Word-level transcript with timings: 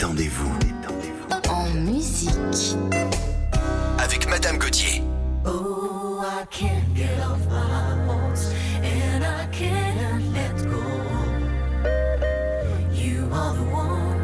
Détendez-vous. 0.00 0.50
En 1.50 1.68
musique. 1.74 2.74
Avec 3.98 4.26
Madame 4.30 4.56
Gauthier. 4.56 5.02
Oh, 5.44 6.24
I 6.24 6.46
can't 6.46 6.94
get 6.94 7.20
off 7.20 7.46
my 7.50 8.06
horse 8.06 8.50
and 8.82 9.22
I 9.22 9.44
can't 9.52 10.24
let 10.32 10.56
go. 10.70 10.80
You 12.94 13.28
are 13.30 13.54
the 13.54 13.70
one 13.70 14.18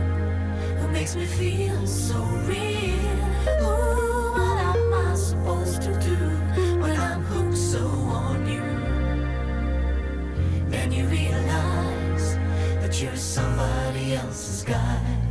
who 0.80 0.88
makes 0.88 1.14
me 1.14 1.26
feel 1.26 1.86
so 1.86 2.24
real. 2.48 2.96
Oh, 3.60 4.32
what 4.32 4.58
am 4.58 4.94
I 4.94 5.14
supposed 5.14 5.82
to 5.82 5.92
do 6.00 6.16
when 6.80 6.98
I'm 6.98 7.20
hooked 7.24 7.58
so 7.58 7.86
on 7.86 8.48
you? 8.48 8.62
Then 10.70 10.90
you 10.90 11.04
realize 11.04 12.38
that 12.80 12.98
you're 13.02 13.14
somebody 13.14 14.14
else's 14.14 14.62
guy. 14.62 15.25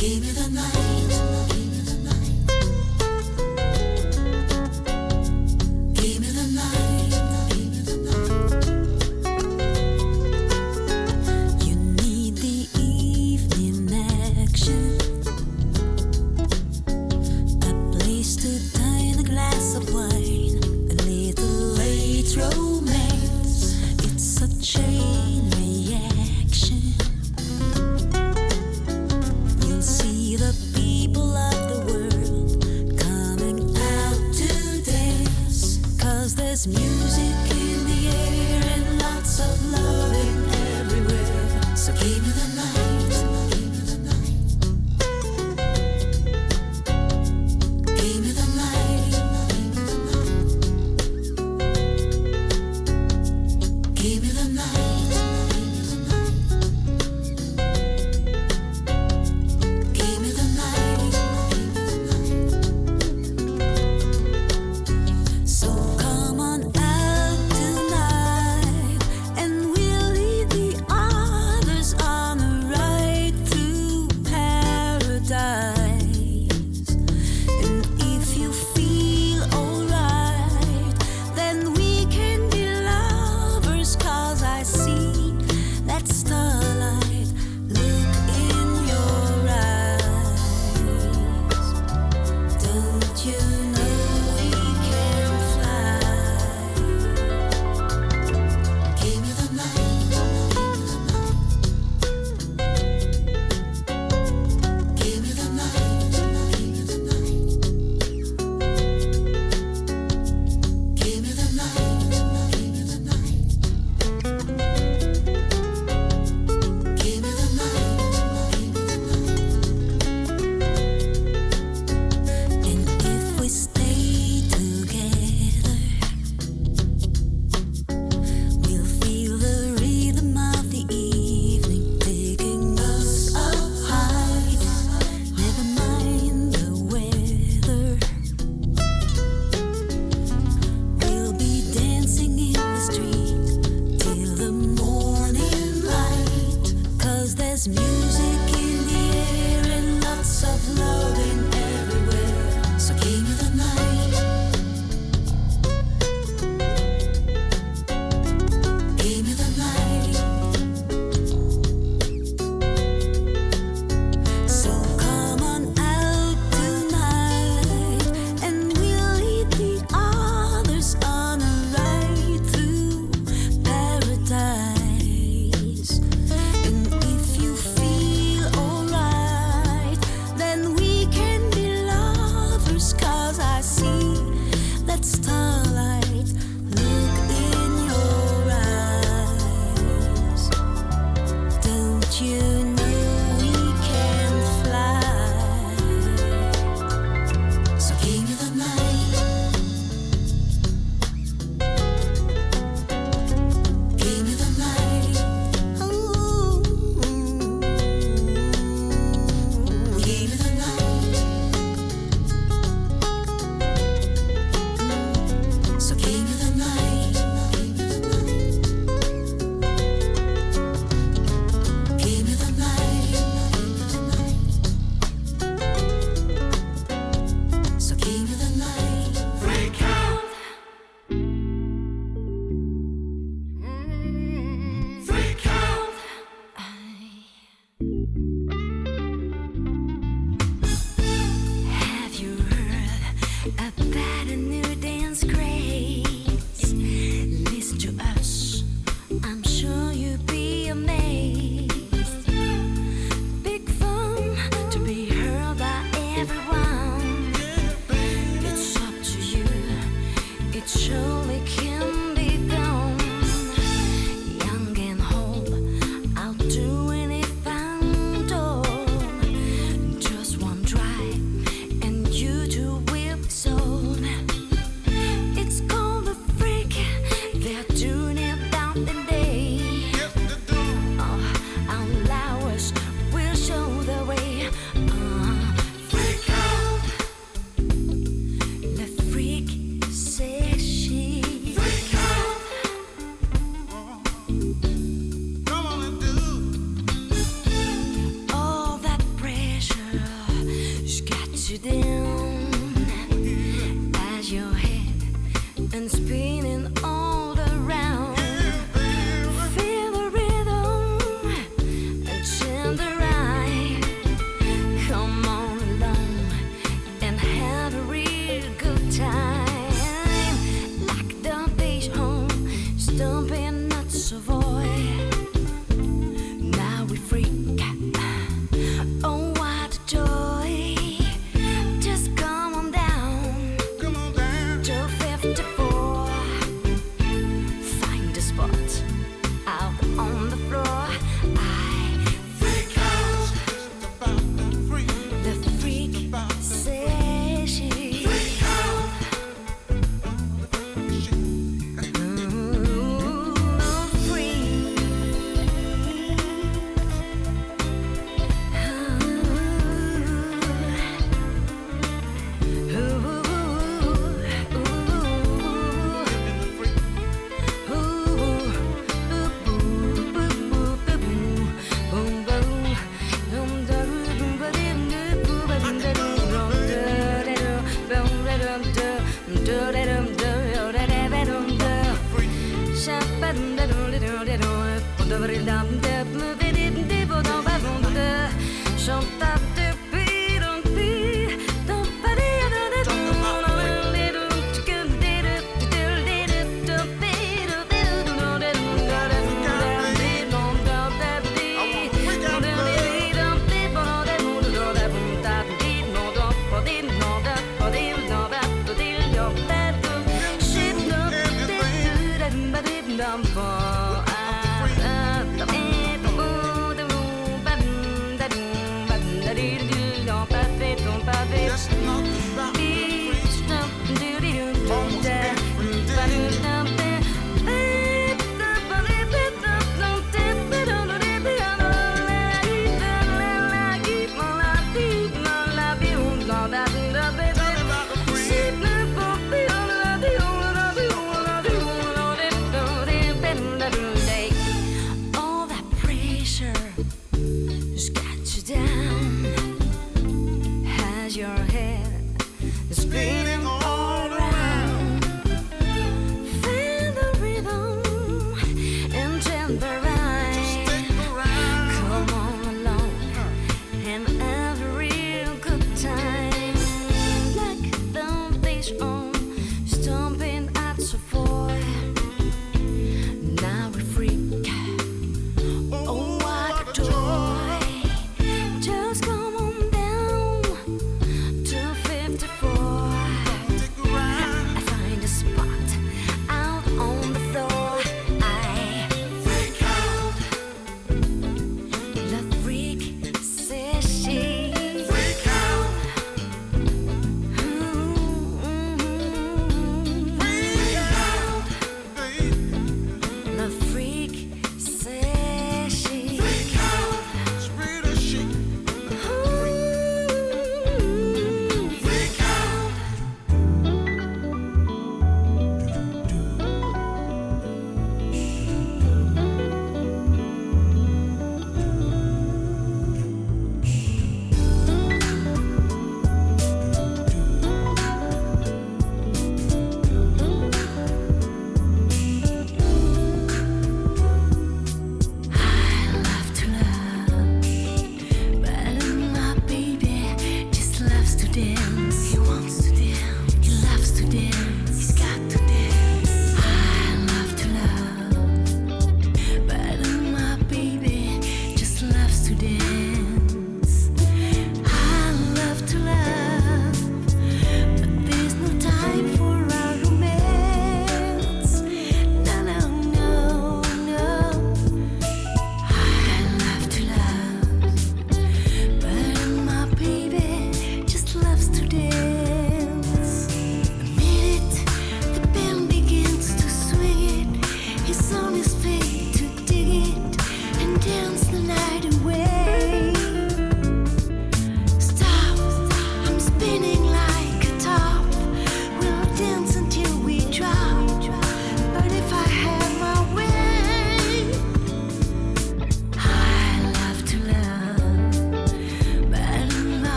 Give 0.00 0.22
me 0.22 0.30
the 0.32 0.48
night. 0.48 0.79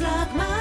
like 0.00 0.34
mine. 0.34 0.59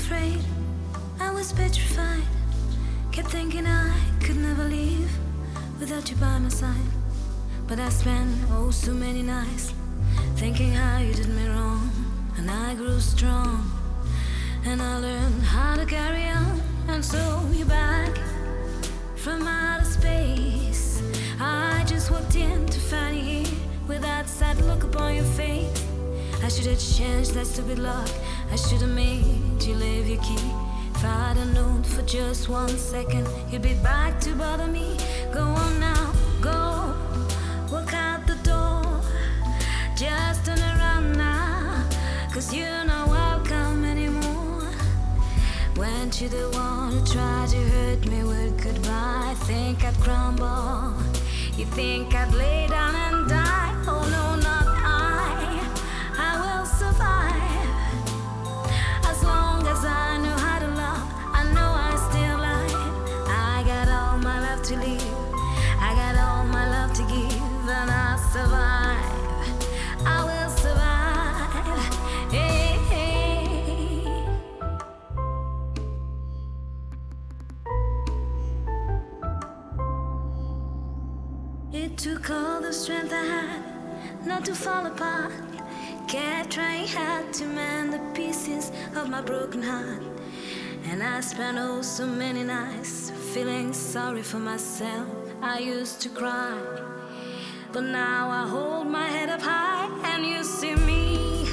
Afraid, 0.00 0.40
I 1.20 1.30
was 1.30 1.52
petrified. 1.52 2.24
Kept 3.12 3.28
thinking 3.28 3.66
I 3.66 3.92
could 4.24 4.36
never 4.36 4.64
leave 4.64 5.10
without 5.78 6.08
you 6.10 6.16
by 6.16 6.38
my 6.38 6.48
side. 6.48 6.90
But 7.68 7.78
I 7.78 7.90
spent 7.90 8.30
oh 8.50 8.70
so 8.70 8.92
many 8.92 9.22
nights 9.22 9.74
thinking 10.36 10.72
how 10.72 10.98
you 10.98 11.12
did 11.12 11.28
me 11.28 11.46
wrong. 11.48 11.90
And 12.38 12.50
I 12.50 12.74
grew 12.74 12.98
strong 12.98 13.70
and 14.64 14.80
I 14.80 14.98
learned 14.98 15.42
how 15.42 15.76
to 15.76 15.84
carry 15.84 16.26
on. 16.28 16.60
And 16.88 17.04
so 17.04 17.22
you're 17.52 17.66
back 17.66 18.12
from 19.16 19.46
outer 19.46 19.84
space. 19.84 21.02
I 21.38 21.84
just 21.86 22.10
walked 22.10 22.36
in 22.36 22.66
to 22.66 22.80
find 22.80 23.16
you 23.16 23.22
here 23.22 23.58
with 23.86 24.00
that 24.00 24.28
sad 24.28 24.56
look 24.62 24.82
upon 24.82 25.14
your 25.14 25.30
face. 25.40 25.84
I 26.42 26.48
should 26.48 26.66
have 26.66 26.80
changed 26.80 27.34
that 27.34 27.46
stupid 27.46 27.78
lock. 27.78 28.08
I 28.50 28.56
should 28.56 28.80
have 28.80 28.94
made 28.94 29.49
you 29.70 29.76
leave 29.76 30.08
your 30.08 30.22
key. 30.22 30.50
If 30.94 31.04
I'd 31.04 31.36
have 31.36 31.54
known 31.54 31.82
for 31.84 32.02
just 32.02 32.48
one 32.48 32.76
second, 32.76 33.26
you'd 33.50 33.62
be 33.62 33.74
back 33.74 34.18
to 34.20 34.34
bother 34.34 34.66
me. 34.66 34.96
Go 35.32 35.42
on 35.42 35.78
now, 35.78 36.12
go. 36.40 36.94
Walk 37.70 37.94
out 37.94 38.26
the 38.26 38.38
door. 38.42 39.00
Just 39.96 40.44
turn 40.44 40.58
around 40.58 41.16
now. 41.16 41.88
Cause 42.32 42.52
you're 42.52 42.84
not 42.84 43.08
welcome 43.08 43.84
anymore. 43.84 44.68
Weren't 45.76 46.20
you 46.20 46.28
the 46.28 46.48
one 46.50 46.92
who 46.92 47.00
tried 47.06 47.48
to 47.50 47.60
hurt 47.74 48.06
me 48.06 48.24
with 48.24 48.62
goodbye? 48.62 49.34
Think 49.46 49.84
I'd 49.84 49.94
crumble. 50.00 50.94
You 51.56 51.66
think 51.66 52.12
I'd 52.14 52.34
lay 52.34 52.66
down 52.66 52.94
and 52.96 53.28
die? 53.28 53.49
All 82.30 82.60
the 82.60 82.72
strength 82.72 83.12
I 83.12 83.24
had 83.24 84.26
not 84.26 84.44
to 84.44 84.54
fall 84.54 84.86
apart. 84.86 85.32
Kept 86.06 86.50
trying 86.50 86.86
hard 86.86 87.32
to 87.34 87.46
mend 87.46 87.92
the 87.92 88.00
pieces 88.14 88.70
of 88.96 89.08
my 89.08 89.20
broken 89.20 89.62
heart. 89.62 90.02
And 90.90 91.02
I 91.02 91.20
spent 91.20 91.58
oh 91.58 91.82
so 91.82 92.06
many 92.06 92.42
nights 92.42 93.10
feeling 93.32 93.72
sorry 93.72 94.22
for 94.22 94.38
myself. 94.38 95.08
I 95.42 95.58
used 95.58 96.00
to 96.02 96.08
cry, 96.08 96.58
but 97.72 97.84
now 97.84 98.28
I 98.30 98.48
hold 98.48 98.86
my 98.86 99.06
head 99.06 99.28
up 99.28 99.40
high 99.40 99.88
and 100.04 100.24
you 100.24 100.44
see 100.44 100.74
me. 100.74 101.46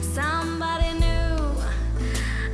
Somebody 0.00 0.92
new. 0.98 1.36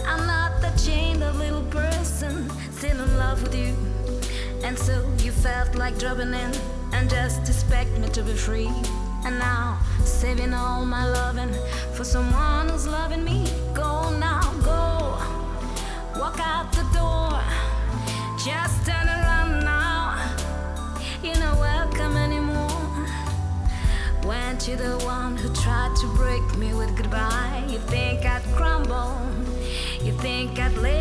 I'm 0.06 0.26
not 0.26 0.60
the 0.60 0.70
chained 0.84 1.22
up 1.22 1.36
little 1.36 1.64
person 1.64 2.50
still 2.72 3.00
in 3.00 3.16
love 3.16 3.42
with 3.42 3.54
you. 3.54 3.74
And 4.62 4.78
so 4.78 4.94
you 5.18 5.32
felt 5.32 5.74
like 5.74 5.98
dropping 5.98 6.34
in 6.34 6.52
and 6.92 7.08
just 7.10 7.48
expect 7.48 7.90
me 7.98 8.08
to 8.08 8.22
be 8.22 8.32
free. 8.32 8.70
And 9.24 9.38
now, 9.38 9.78
saving 10.04 10.54
all 10.54 10.84
my 10.84 11.04
loving 11.08 11.52
for 11.94 12.04
someone 12.04 12.68
who's 12.68 12.86
loving 12.86 13.24
me. 13.24 13.46
Go 13.74 14.16
now, 14.18 14.42
go. 14.62 15.18
Walk 16.18 16.38
out 16.40 16.72
the 16.72 16.84
door. 16.96 17.40
Just 18.44 18.86
turn 18.86 19.06
around 19.06 19.64
now. 19.64 20.34
You're 21.22 21.38
not 21.38 21.58
welcome 21.58 22.16
anymore. 22.16 23.06
Weren't 24.24 24.68
you 24.68 24.76
the 24.76 24.98
one 25.04 25.36
who 25.36 25.48
tried 25.54 25.94
to 25.96 26.06
break 26.16 26.58
me 26.58 26.74
with 26.74 26.96
goodbye? 26.96 27.64
You 27.68 27.78
think 27.78 28.24
I'd 28.24 28.42
crumble? 28.56 29.16
You 30.02 30.12
think 30.18 30.58
I'd 30.58 30.76
lay 30.78 30.97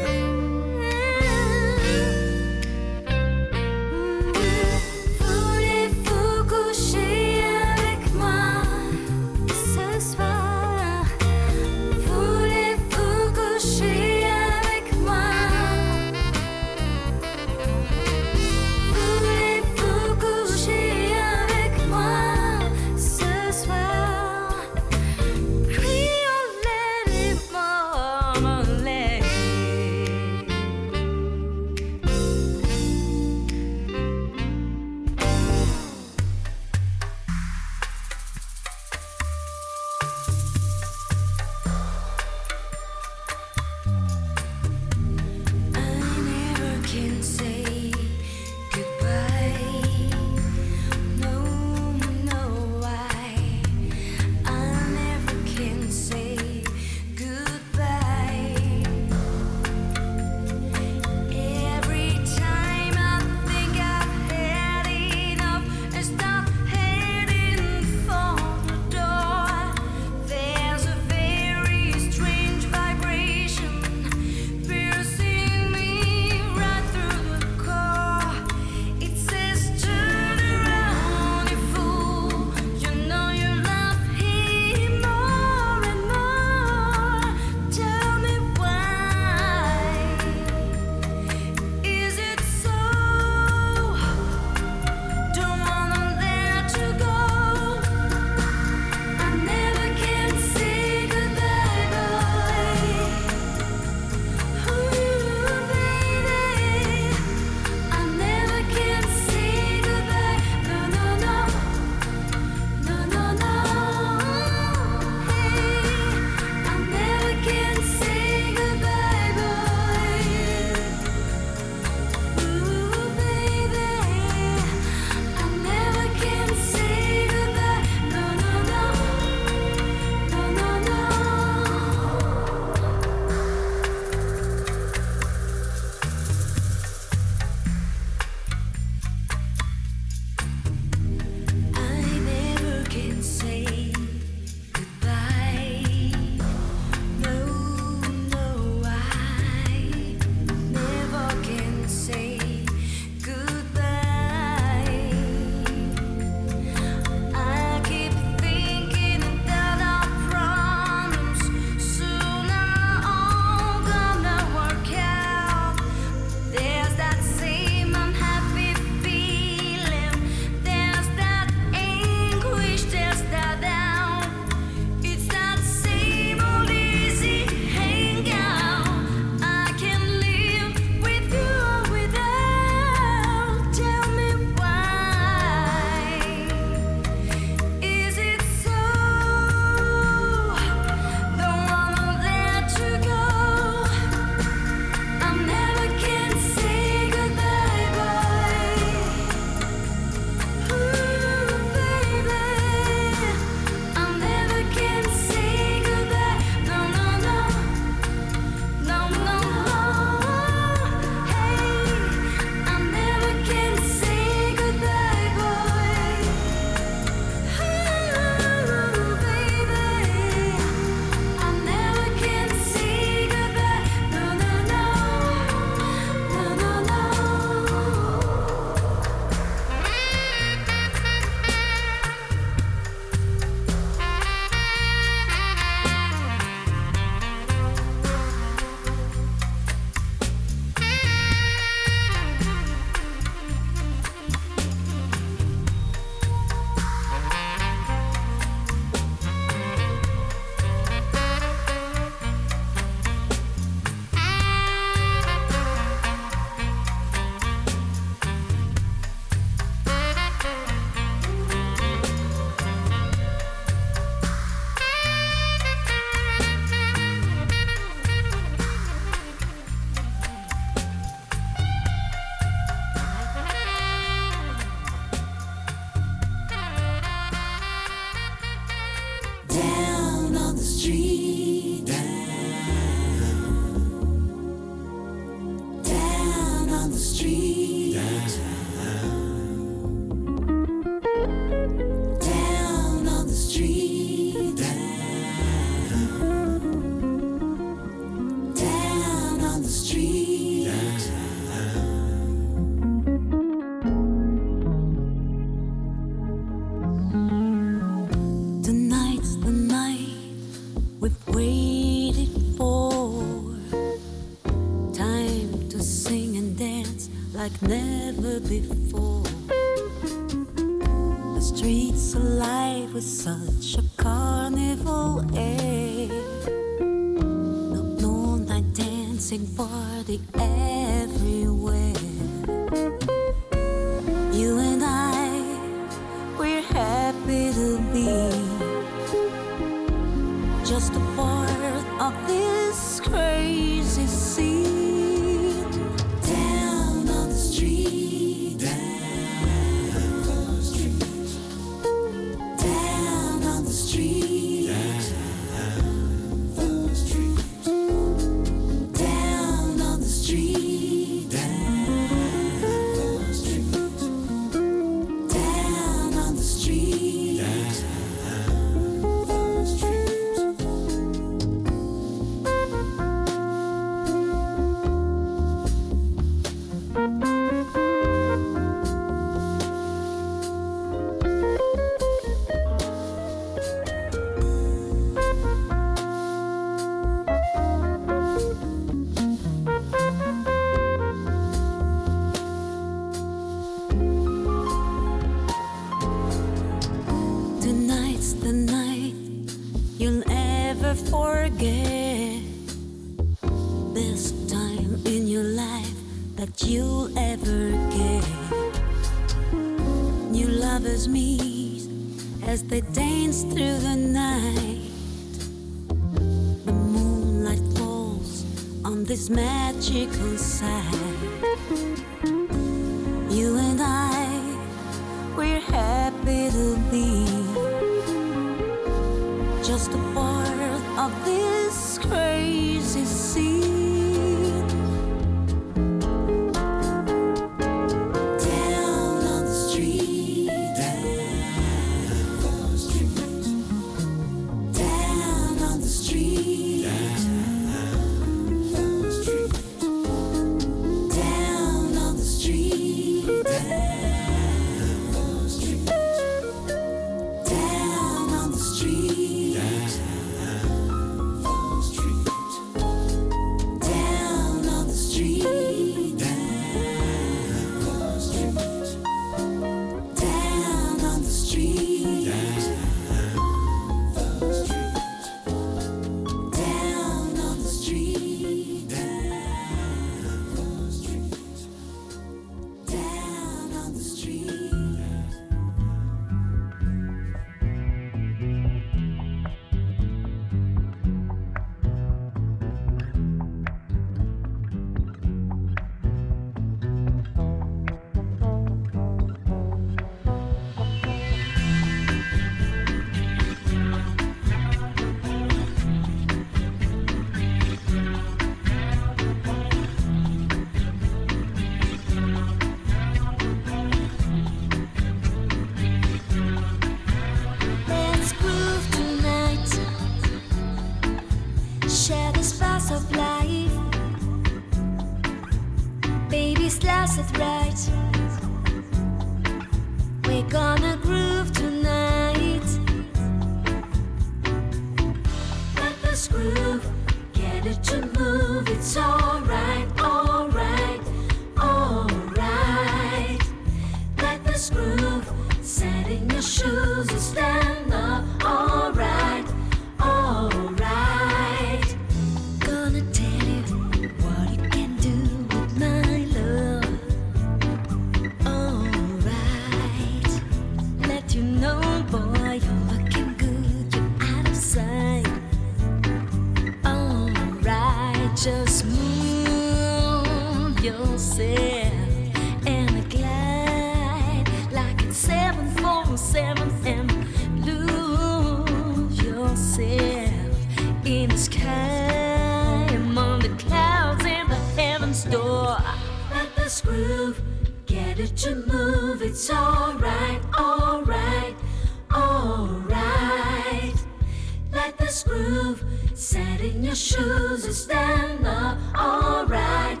your 596.88 596.96
shoes 596.96 597.66
and 597.66 597.74
stand 597.74 598.46
up. 598.46 598.78
Alright, 598.96 600.00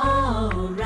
alright. 0.00 0.84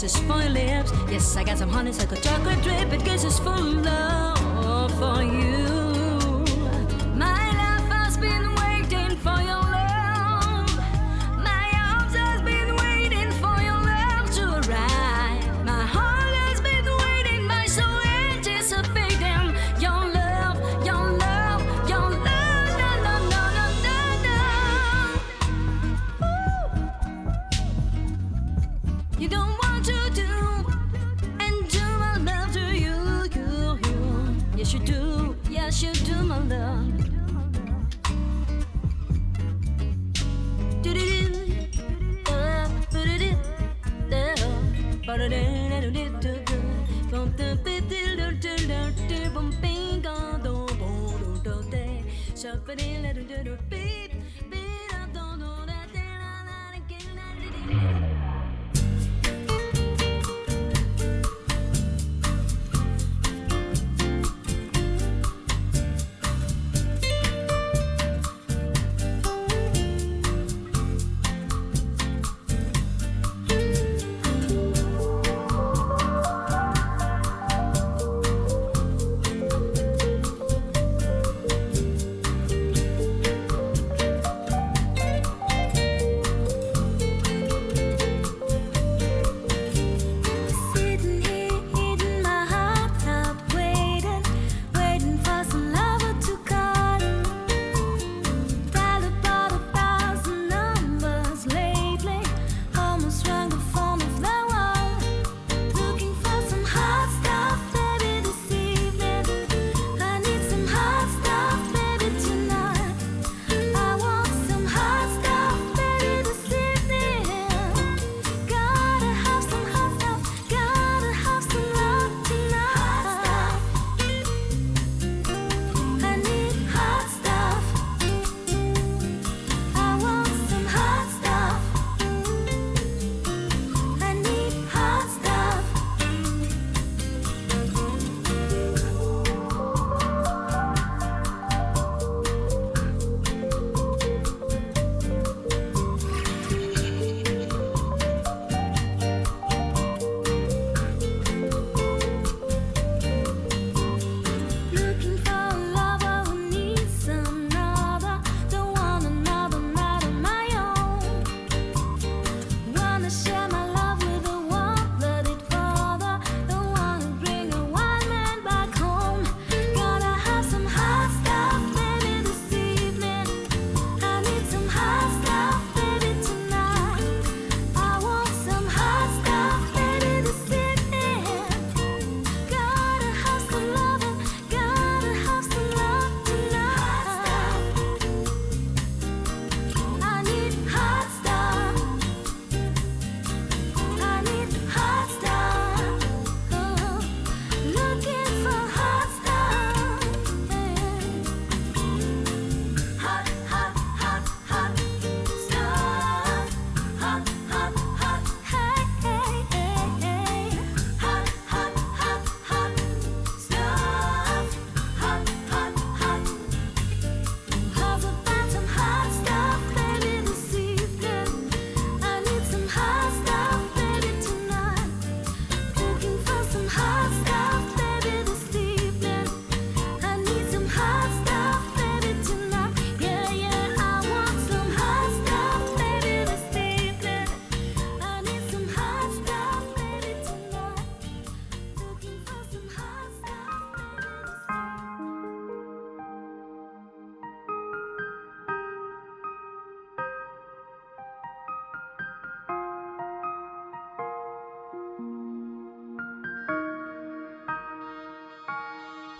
kisses 0.00 0.18
for 0.22 0.40
your 0.40 0.50
lips. 0.50 0.92
Yes, 1.10 1.36
I 1.36 1.44
got 1.44 1.58
some 1.58 1.68
honeysuckle 1.68 2.16
chocolate 2.18 2.62
drip. 2.62 2.92
It 2.92 3.04
kisses 3.04 3.38
full 3.38 3.62
love 3.62 4.90
for 4.98 5.22
you. 5.22 5.39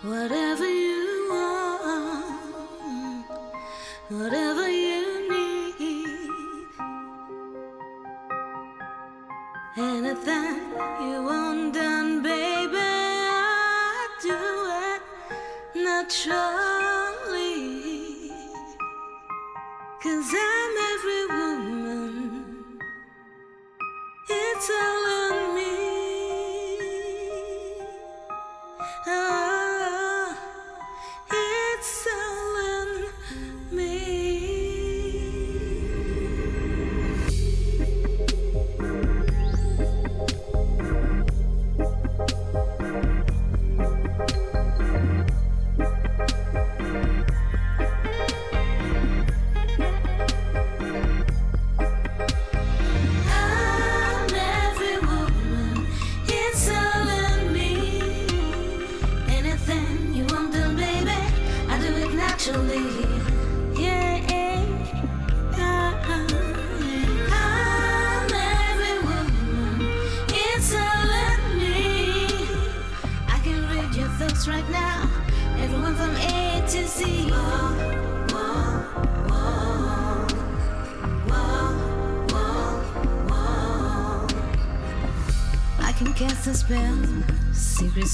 Whatever 0.03 0.67
you 0.67 1.27
want, 1.29 2.35
whatever 4.09 4.67
you 4.67 5.29
need, 5.29 5.75
anything 9.77 10.59
you 11.01 11.23
want 11.23 11.75
done, 11.75 12.23
baby, 12.23 12.79
I 12.79 14.07
do 14.23 14.39
it 14.89 15.83
natural. 15.83 16.70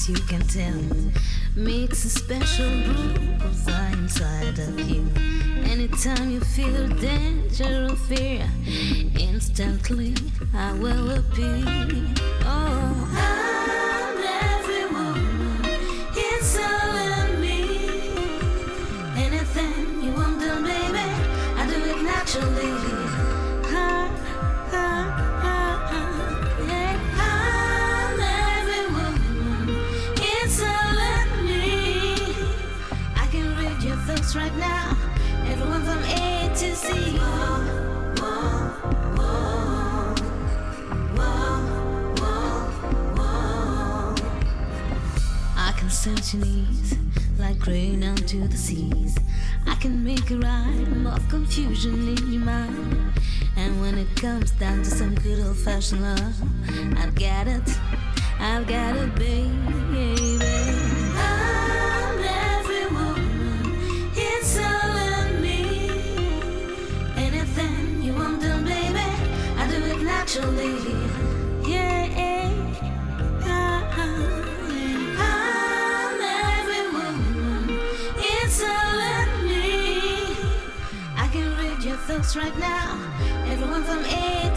you 0.08 0.16
can 0.26 0.40
tell 0.40 0.80
makes 1.54 2.04
a 2.04 2.08
special 2.08 2.68
brew 2.68 3.34
of 3.44 3.54
fire 3.58 3.92
inside 3.92 4.58
of 4.58 4.80
you. 4.88 5.06
Anytime 5.64 6.30
you 6.30 6.40
feel 6.40 6.88
danger 6.88 7.88
or 7.90 7.96
fear, 7.96 8.48
instantly 9.18 10.14
I 10.54 10.72
will 10.72 11.10
appear. 11.10 12.17
professional. 55.78 56.18
I've 56.96 57.14
got 57.14 57.46
it, 57.46 57.78
I've 58.40 58.66
got 58.66 58.96
it, 58.96 59.14
baby. 59.14 60.38
I'm 61.16 62.18
every 62.18 62.86
woman, 62.86 64.10
it's 64.16 64.58
all 64.58 64.96
in 64.96 65.40
me. 65.40 65.88
Anything 67.16 68.02
you 68.02 68.12
want 68.12 68.40
baby, 68.40 68.98
I 69.56 69.68
do 69.70 69.76
it 69.84 70.02
naturally. 70.02 70.98
right 82.36 82.58
now. 82.58 82.98
Everyone 83.46 83.82
from 83.84 84.04
A. 84.04 84.37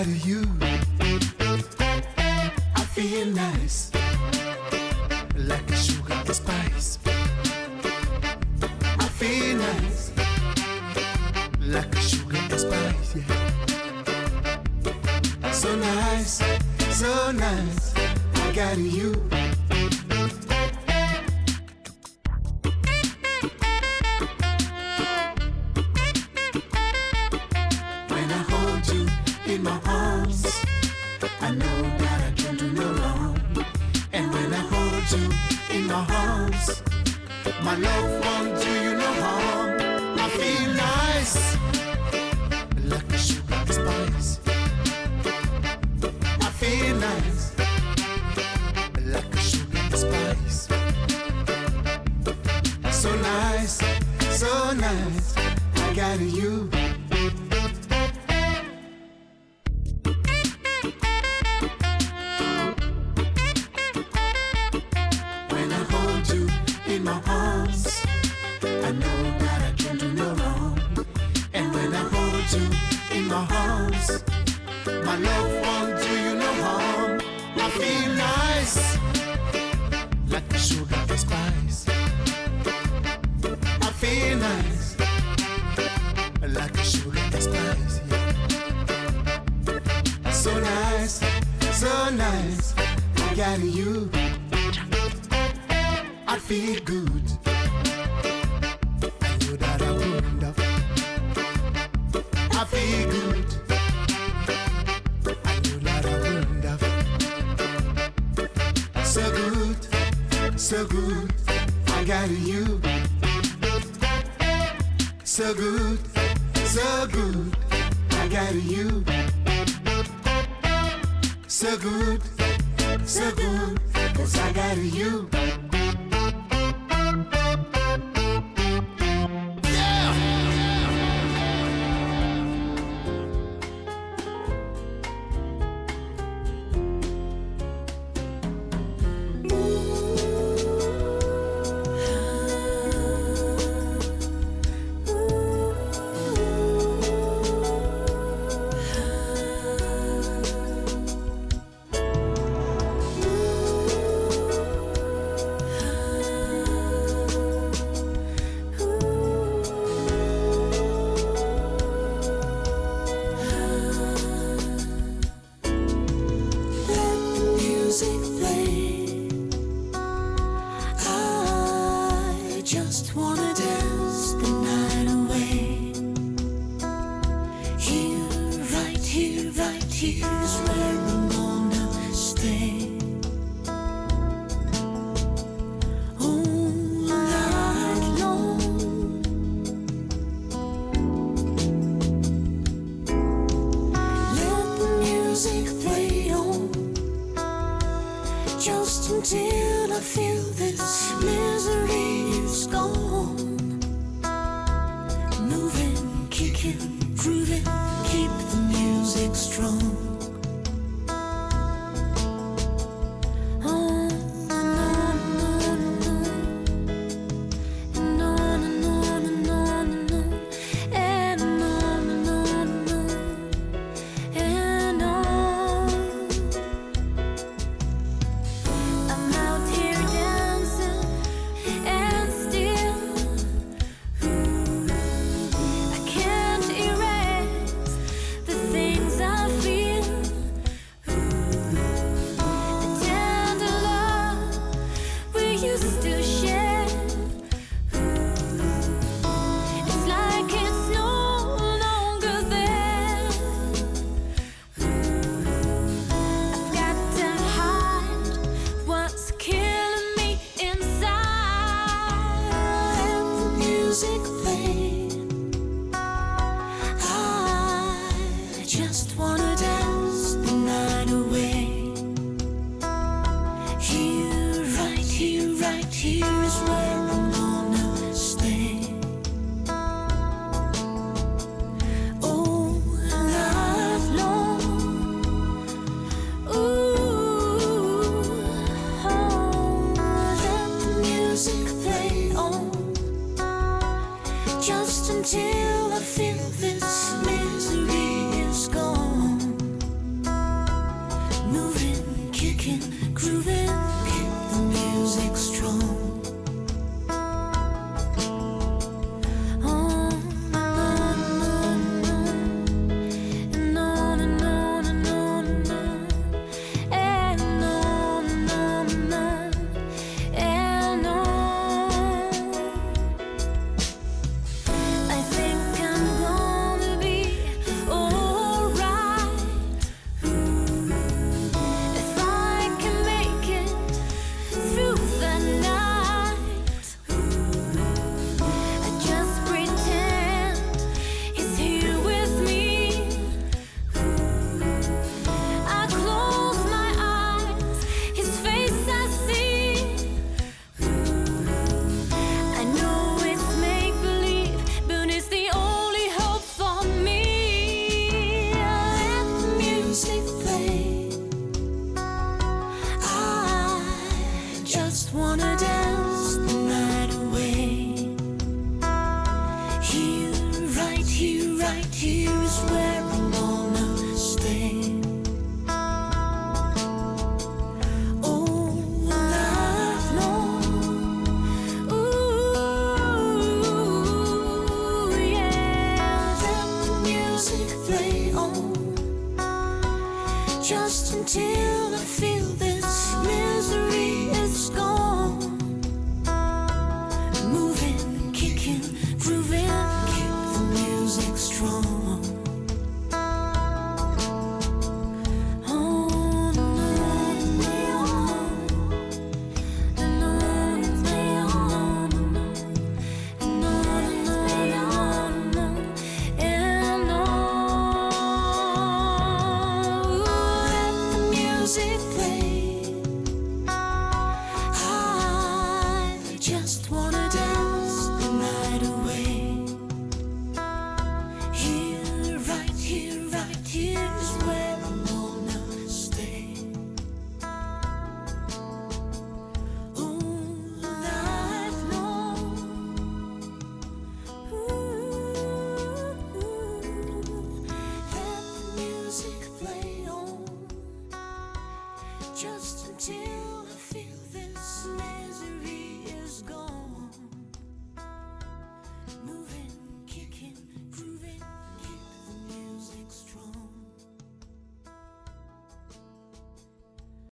of 0.00 0.26
you. 0.26 0.42
I 2.74 2.84
feel 2.94 3.26
nice, 3.26 3.90
like 5.36 5.70
a 5.70 5.76
sugar 5.76 6.14
and 6.14 6.34
spice. 6.34 6.98
I 8.98 9.08
feel 9.18 9.58
nice, 9.58 10.12
like 11.60 11.94
a 11.94 12.00
sugar 12.00 12.38
and 12.38 12.60
spice. 12.60 13.16
Yeah. 13.16 13.24
So 15.52 15.76
nice, 15.76 16.42
so 16.90 17.32
nice, 17.32 17.94
I 18.34 18.52
got 18.54 18.78
you. 18.78 19.12